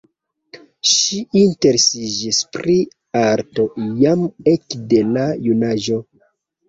Ŝi 0.91 1.17
interesiĝis 1.41 2.39
pri 2.57 2.77
arto 3.25 3.67
jam 4.03 4.27
ekde 4.57 5.03
la 5.11 5.27
junaĝo. 5.51 6.01